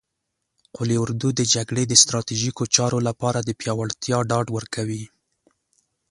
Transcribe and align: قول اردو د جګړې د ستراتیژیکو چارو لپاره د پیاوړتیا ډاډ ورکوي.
قول 0.75 0.89
اردو 1.03 1.29
د 1.35 1.41
جګړې 1.53 1.83
د 1.87 1.93
ستراتیژیکو 2.03 2.63
چارو 2.75 2.99
لپاره 3.07 3.39
د 3.41 3.49
پیاوړتیا 3.59 4.17
ډاډ 4.29 4.47
ورکوي. 4.57 5.03